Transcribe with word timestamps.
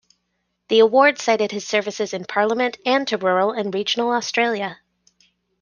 The 0.69 0.79
award 0.79 1.19
cited 1.19 1.51
his 1.51 1.67
services 1.67 2.11
in 2.11 2.25
Parliament 2.25 2.79
and 2.87 3.07
to 3.09 3.19
rural 3.19 3.51
and 3.51 3.71
regional 3.71 4.09
Australia. 4.11 4.79